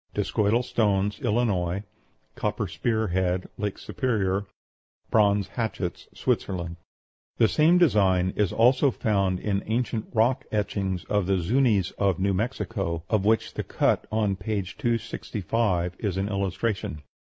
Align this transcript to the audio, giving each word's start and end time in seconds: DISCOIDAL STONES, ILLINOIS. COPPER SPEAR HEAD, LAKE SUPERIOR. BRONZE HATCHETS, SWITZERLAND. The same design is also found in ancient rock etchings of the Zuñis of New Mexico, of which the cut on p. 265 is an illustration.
DISCOIDAL 0.15 0.63
STONES, 0.63 1.19
ILLINOIS. 1.19 1.83
COPPER 2.33 2.67
SPEAR 2.67 3.09
HEAD, 3.09 3.47
LAKE 3.59 3.77
SUPERIOR. 3.77 4.47
BRONZE 5.11 5.49
HATCHETS, 5.49 6.07
SWITZERLAND. 6.15 6.77
The 7.37 7.47
same 7.47 7.77
design 7.77 8.33
is 8.35 8.51
also 8.51 8.89
found 8.89 9.39
in 9.39 9.61
ancient 9.67 10.07
rock 10.11 10.45
etchings 10.51 11.03
of 11.03 11.27
the 11.27 11.37
Zuñis 11.37 11.91
of 11.99 12.17
New 12.17 12.33
Mexico, 12.33 13.03
of 13.11 13.25
which 13.25 13.53
the 13.53 13.61
cut 13.63 14.07
on 14.11 14.35
p. 14.35 14.63
265 14.63 15.95
is 15.99 16.17
an 16.17 16.29
illustration. 16.29 17.03